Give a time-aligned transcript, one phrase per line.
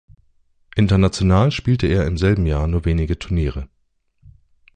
[0.75, 3.69] International spielte er im selben Jahr nur wenige Turniere.